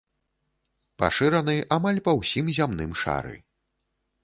Пашыраны 1.03 1.55
амаль 1.77 2.01
па 2.09 2.17
ўсім 2.21 2.51
зямным 2.57 2.91
шары. 3.05 3.35